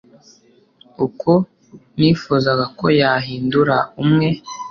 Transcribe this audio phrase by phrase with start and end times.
[1.05, 1.31] uko
[1.99, 4.27] nifuzaga ko yahindura umwe